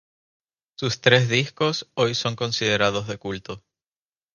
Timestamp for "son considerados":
2.15-3.07